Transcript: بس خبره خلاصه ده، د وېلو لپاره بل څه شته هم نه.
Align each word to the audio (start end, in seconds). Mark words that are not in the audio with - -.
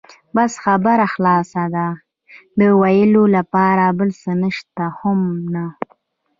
بس 0.35 0.53
خبره 0.65 1.05
خلاصه 1.13 1.63
ده، 1.75 1.87
د 2.59 2.61
وېلو 2.81 3.23
لپاره 3.35 3.85
بل 3.97 4.09
څه 4.21 4.31
شته 4.57 4.85
هم 4.99 5.19
نه. 5.53 5.65